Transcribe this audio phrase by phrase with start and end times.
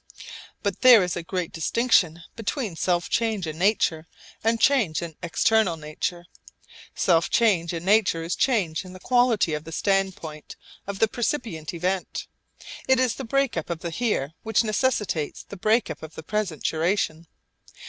[0.63, 4.07] But there is a great distinction between self change in nature
[4.43, 6.25] and change in external nature.
[6.95, 10.55] Self change in nature is change in the quality of the standpoint
[10.87, 12.25] of the percipient event.
[12.87, 16.23] It is the break up of the 'here' which necessitates the break up of the
[16.23, 17.27] present duration.